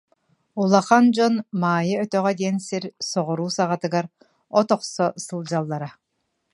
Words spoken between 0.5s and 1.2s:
Улахан